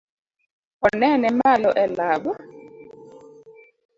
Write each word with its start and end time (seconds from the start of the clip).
Onene 0.85 1.29
malo 1.39 1.69
e 1.83 1.85
lab? 1.97 2.23